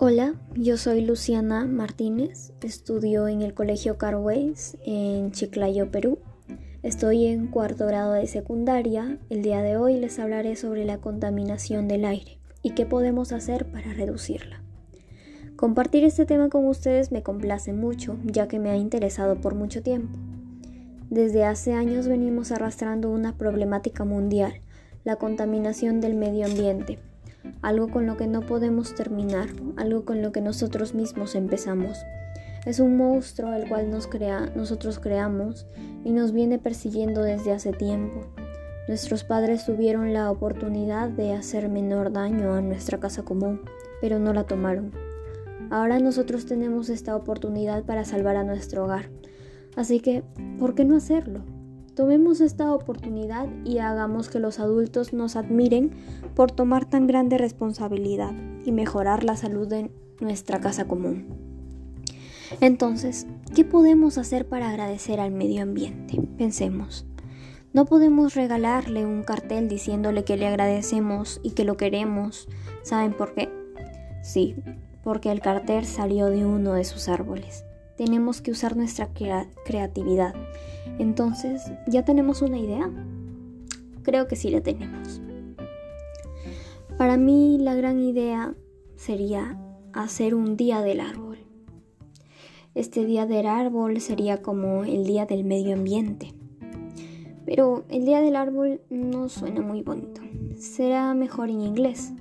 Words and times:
Hola, 0.00 0.36
yo 0.54 0.76
soy 0.76 1.00
Luciana 1.00 1.66
Martínez, 1.66 2.52
estudio 2.62 3.26
en 3.26 3.42
el 3.42 3.52
Colegio 3.52 3.98
Carways 3.98 4.78
en 4.86 5.32
Chiclayo, 5.32 5.90
Perú. 5.90 6.20
Estoy 6.84 7.26
en 7.26 7.48
cuarto 7.48 7.84
grado 7.84 8.12
de 8.12 8.28
secundaria. 8.28 9.18
El 9.28 9.42
día 9.42 9.60
de 9.60 9.76
hoy 9.76 9.98
les 9.98 10.20
hablaré 10.20 10.54
sobre 10.54 10.84
la 10.84 10.98
contaminación 10.98 11.88
del 11.88 12.04
aire 12.04 12.38
y 12.62 12.74
qué 12.76 12.86
podemos 12.86 13.32
hacer 13.32 13.72
para 13.72 13.92
reducirla. 13.92 14.62
Compartir 15.56 16.04
este 16.04 16.26
tema 16.26 16.48
con 16.48 16.64
ustedes 16.68 17.10
me 17.10 17.24
complace 17.24 17.72
mucho, 17.72 18.18
ya 18.22 18.46
que 18.46 18.60
me 18.60 18.70
ha 18.70 18.76
interesado 18.76 19.40
por 19.40 19.56
mucho 19.56 19.82
tiempo. 19.82 20.16
Desde 21.10 21.44
hace 21.44 21.72
años 21.72 22.06
venimos 22.06 22.52
arrastrando 22.52 23.10
una 23.10 23.36
problemática 23.36 24.04
mundial, 24.04 24.60
la 25.02 25.16
contaminación 25.16 26.00
del 26.00 26.14
medio 26.14 26.46
ambiente 26.46 27.00
algo 27.62 27.88
con 27.88 28.06
lo 28.06 28.16
que 28.16 28.26
no 28.26 28.40
podemos 28.40 28.94
terminar, 28.94 29.48
algo 29.76 30.04
con 30.04 30.22
lo 30.22 30.32
que 30.32 30.40
nosotros 30.40 30.94
mismos 30.94 31.34
empezamos. 31.34 31.98
Es 32.66 32.80
un 32.80 32.96
monstruo 32.96 33.52
el 33.54 33.68
cual 33.68 33.90
nosotros 33.90 34.98
creamos 34.98 35.66
y 36.04 36.12
nos 36.12 36.32
viene 36.32 36.58
persiguiendo 36.58 37.22
desde 37.22 37.52
hace 37.52 37.72
tiempo. 37.72 38.26
Nuestros 38.88 39.24
padres 39.24 39.66
tuvieron 39.66 40.12
la 40.12 40.30
oportunidad 40.30 41.08
de 41.10 41.32
hacer 41.32 41.68
menor 41.68 42.12
daño 42.12 42.54
a 42.54 42.60
nuestra 42.60 42.98
casa 42.98 43.22
común, 43.22 43.60
pero 44.00 44.18
no 44.18 44.32
la 44.32 44.44
tomaron. 44.44 44.92
Ahora 45.70 45.98
nosotros 45.98 46.46
tenemos 46.46 46.88
esta 46.88 47.14
oportunidad 47.14 47.84
para 47.84 48.04
salvar 48.04 48.36
a 48.36 48.44
nuestro 48.44 48.84
hogar. 48.84 49.10
Así 49.76 50.00
que, 50.00 50.22
¿por 50.58 50.74
qué 50.74 50.84
no 50.84 50.96
hacerlo? 50.96 51.40
Tomemos 51.98 52.40
esta 52.40 52.72
oportunidad 52.72 53.48
y 53.64 53.78
hagamos 53.78 54.28
que 54.28 54.38
los 54.38 54.60
adultos 54.60 55.12
nos 55.12 55.34
admiren 55.34 55.90
por 56.36 56.52
tomar 56.52 56.84
tan 56.84 57.08
grande 57.08 57.38
responsabilidad 57.38 58.30
y 58.64 58.70
mejorar 58.70 59.24
la 59.24 59.34
salud 59.34 59.66
de 59.66 59.90
nuestra 60.20 60.60
casa 60.60 60.86
común. 60.86 61.26
Entonces, 62.60 63.26
¿qué 63.52 63.64
podemos 63.64 64.16
hacer 64.16 64.46
para 64.46 64.70
agradecer 64.70 65.18
al 65.18 65.32
medio 65.32 65.64
ambiente? 65.64 66.22
Pensemos. 66.38 67.04
No 67.72 67.84
podemos 67.84 68.36
regalarle 68.36 69.04
un 69.04 69.24
cartel 69.24 69.68
diciéndole 69.68 70.22
que 70.22 70.36
le 70.36 70.46
agradecemos 70.46 71.40
y 71.42 71.50
que 71.50 71.64
lo 71.64 71.76
queremos. 71.76 72.48
¿Saben 72.82 73.12
por 73.12 73.34
qué? 73.34 73.48
Sí, 74.22 74.54
porque 75.02 75.32
el 75.32 75.40
cartel 75.40 75.84
salió 75.84 76.26
de 76.26 76.46
uno 76.46 76.74
de 76.74 76.84
sus 76.84 77.08
árboles 77.08 77.64
tenemos 77.98 78.40
que 78.40 78.52
usar 78.52 78.76
nuestra 78.76 79.08
creatividad. 79.64 80.32
Entonces, 80.98 81.70
¿ya 81.86 82.04
tenemos 82.04 82.42
una 82.42 82.58
idea? 82.58 82.90
Creo 84.02 84.26
que 84.26 84.36
sí 84.36 84.50
la 84.50 84.60
tenemos. 84.60 85.20
Para 86.96 87.16
mí 87.16 87.58
la 87.60 87.74
gran 87.74 88.00
idea 88.00 88.54
sería 88.96 89.56
hacer 89.92 90.34
un 90.34 90.56
día 90.56 90.80
del 90.80 91.00
árbol. 91.00 91.38
Este 92.74 93.04
día 93.04 93.26
del 93.26 93.46
árbol 93.46 94.00
sería 94.00 94.42
como 94.42 94.84
el 94.84 95.04
día 95.04 95.24
del 95.24 95.44
medio 95.44 95.74
ambiente. 95.74 96.34
Pero 97.44 97.84
el 97.88 98.04
día 98.04 98.20
del 98.20 98.36
árbol 98.36 98.80
no 98.90 99.28
suena 99.28 99.60
muy 99.60 99.82
bonito. 99.82 100.20
Será 100.56 101.14
mejor 101.14 101.50
en 101.50 101.60
inglés. 101.60 102.12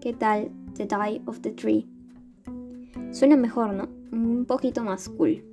¿Qué 0.00 0.12
tal 0.12 0.50
The 0.74 0.86
Day 0.86 1.22
of 1.26 1.40
the 1.40 1.50
Tree? 1.50 1.86
Suena 3.12 3.36
mejor, 3.36 3.74
¿no? 3.74 3.88
Un 4.12 4.44
poquito 4.46 4.82
más 4.82 5.08
cool. 5.08 5.44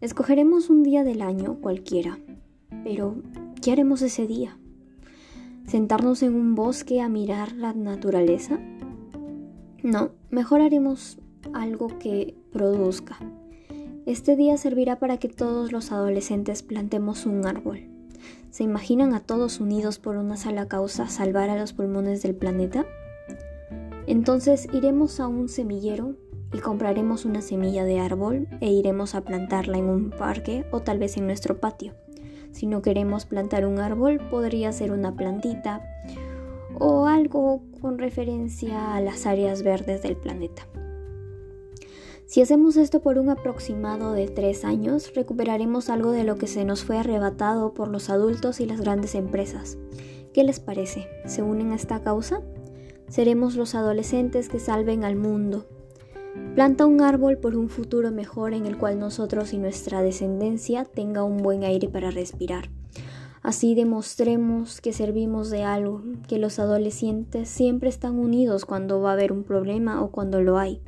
Escogeremos 0.00 0.70
un 0.70 0.84
día 0.84 1.02
del 1.02 1.22
año 1.22 1.56
cualquiera. 1.60 2.20
Pero, 2.84 3.16
¿qué 3.60 3.72
haremos 3.72 4.00
ese 4.02 4.28
día? 4.28 4.56
¿Sentarnos 5.66 6.22
en 6.22 6.36
un 6.36 6.54
bosque 6.54 7.00
a 7.00 7.08
mirar 7.08 7.50
la 7.52 7.72
naturaleza? 7.72 8.60
No, 9.82 10.12
mejor 10.30 10.60
haremos 10.60 11.18
algo 11.52 11.98
que 11.98 12.36
produzca. 12.52 13.18
Este 14.06 14.36
día 14.36 14.56
servirá 14.56 15.00
para 15.00 15.18
que 15.18 15.28
todos 15.28 15.72
los 15.72 15.90
adolescentes 15.90 16.62
plantemos 16.62 17.26
un 17.26 17.44
árbol. 17.44 17.80
¿Se 18.50 18.62
imaginan 18.62 19.14
a 19.14 19.20
todos 19.20 19.58
unidos 19.58 19.98
por 19.98 20.16
una 20.16 20.36
sola 20.36 20.68
causa 20.68 21.08
salvar 21.08 21.50
a 21.50 21.58
los 21.58 21.72
pulmones 21.72 22.22
del 22.22 22.36
planeta? 22.36 22.86
Entonces 24.06 24.68
iremos 24.72 25.18
a 25.18 25.26
un 25.26 25.48
semillero 25.48 26.14
y 26.52 26.58
compraremos 26.58 27.24
una 27.24 27.42
semilla 27.42 27.84
de 27.84 28.00
árbol 28.00 28.48
e 28.60 28.70
iremos 28.70 29.14
a 29.14 29.22
plantarla 29.22 29.78
en 29.78 29.84
un 29.84 30.10
parque 30.10 30.64
o 30.70 30.80
tal 30.80 30.98
vez 30.98 31.16
en 31.16 31.26
nuestro 31.26 31.58
patio. 31.60 31.94
Si 32.52 32.66
no 32.66 32.82
queremos 32.82 33.26
plantar 33.26 33.66
un 33.66 33.78
árbol, 33.78 34.20
podría 34.30 34.72
ser 34.72 34.92
una 34.92 35.14
plantita 35.14 35.82
o 36.78 37.06
algo 37.06 37.62
con 37.80 37.98
referencia 37.98 38.94
a 38.94 39.00
las 39.00 39.26
áreas 39.26 39.62
verdes 39.62 40.02
del 40.02 40.16
planeta. 40.16 40.66
Si 42.26 42.42
hacemos 42.42 42.76
esto 42.76 43.00
por 43.00 43.18
un 43.18 43.30
aproximado 43.30 44.12
de 44.12 44.28
tres 44.28 44.64
años, 44.64 45.14
recuperaremos 45.14 45.88
algo 45.88 46.10
de 46.10 46.24
lo 46.24 46.36
que 46.36 46.46
se 46.46 46.64
nos 46.64 46.84
fue 46.84 46.98
arrebatado 46.98 47.72
por 47.72 47.88
los 47.88 48.10
adultos 48.10 48.60
y 48.60 48.66
las 48.66 48.82
grandes 48.82 49.14
empresas. 49.14 49.78
¿Qué 50.34 50.44
les 50.44 50.60
parece? 50.60 51.08
¿Se 51.24 51.42
unen 51.42 51.72
a 51.72 51.76
esta 51.76 52.02
causa? 52.02 52.42
Seremos 53.08 53.56
los 53.56 53.74
adolescentes 53.74 54.50
que 54.50 54.60
salven 54.60 55.04
al 55.04 55.16
mundo, 55.16 55.66
Planta 56.54 56.86
un 56.86 57.02
árbol 57.02 57.38
por 57.38 57.56
un 57.56 57.68
futuro 57.68 58.10
mejor 58.10 58.52
en 58.52 58.66
el 58.66 58.76
cual 58.76 58.98
nosotros 58.98 59.52
y 59.52 59.58
nuestra 59.58 60.02
descendencia 60.02 60.84
tenga 60.84 61.22
un 61.22 61.36
buen 61.38 61.62
aire 61.62 61.88
para 61.88 62.10
respirar. 62.10 62.68
Así 63.42 63.74
demostremos 63.74 64.80
que 64.80 64.92
servimos 64.92 65.50
de 65.50 65.62
algo, 65.62 66.02
que 66.26 66.38
los 66.38 66.58
adolescentes 66.58 67.48
siempre 67.48 67.88
están 67.88 68.18
unidos 68.18 68.64
cuando 68.64 69.00
va 69.00 69.10
a 69.10 69.12
haber 69.12 69.32
un 69.32 69.44
problema 69.44 70.02
o 70.02 70.10
cuando 70.10 70.42
lo 70.42 70.58
hay. 70.58 70.82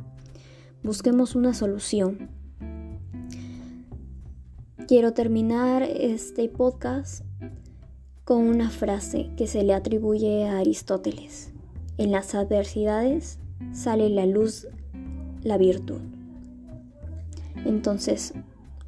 Busquemos 0.83 1.37
una 1.37 1.55
solución. 1.55 2.31
Quiero 4.89 5.13
terminar 5.13 5.83
este 5.83 6.49
podcast 6.49 7.25
con 8.25 8.43
una 8.43 8.71
frase 8.71 9.31
que 9.37 9.47
se 9.47 9.63
le 9.63 9.73
atribuye 9.73 10.49
a 10.49 10.59
Aristóteles. 10.59 11.53
En 11.97 12.11
las 12.11 12.35
adversidades 12.35 13.39
sale 13.73 14.09
la 14.09 14.27
luz 14.27 14.67
la 15.43 15.57
virtud. 15.57 16.01
Entonces, 17.65 18.35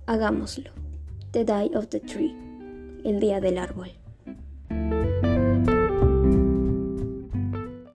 hagámoslo. 0.06 0.70
The 1.32 1.44
Day 1.44 1.70
of 1.74 1.88
the 1.88 2.00
Tree, 2.00 2.34
el 3.04 3.20
día 3.20 3.40
del 3.40 3.58
árbol. 3.58 3.90